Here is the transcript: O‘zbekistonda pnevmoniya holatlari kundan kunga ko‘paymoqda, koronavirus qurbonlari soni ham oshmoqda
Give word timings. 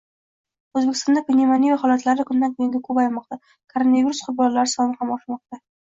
O‘zbekistonda 0.79 1.21
pnevmoniya 1.27 1.75
holatlari 1.83 2.25
kundan 2.29 2.55
kunga 2.61 2.81
ko‘paymoqda, 2.89 3.39
koronavirus 3.75 4.23
qurbonlari 4.29 4.73
soni 4.77 5.01
ham 5.03 5.13
oshmoqda 5.19 5.63